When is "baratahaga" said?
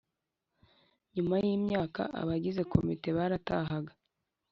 3.17-3.93